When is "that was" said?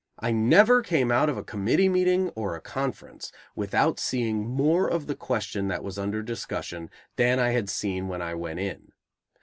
5.67-5.99